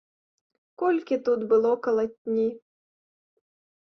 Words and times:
Колькі 0.81 1.15
тут 1.27 1.43
было 1.51 1.71
калатні! 1.87 2.47